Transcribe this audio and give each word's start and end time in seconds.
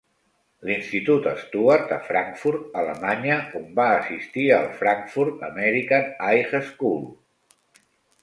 L'institut 0.67 1.27
Stuart, 1.41 1.91
a 1.97 1.97
Frankfurt, 2.07 2.63
Alemanya, 2.83 3.35
on 3.61 3.67
va 3.79 3.85
assistir 3.97 4.45
al 4.55 4.65
Frankfurt 4.79 5.45
American 5.51 6.09
High 6.29 6.57
School. 6.71 7.07